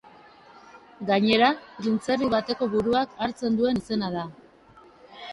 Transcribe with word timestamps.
Gainera, 1.09 1.49
printzerri 1.81 2.29
bateko 2.35 2.67
buruak 2.71 3.13
hartzen 3.25 3.59
duen 3.59 3.77
izena 3.83 4.09
da. 4.17 4.25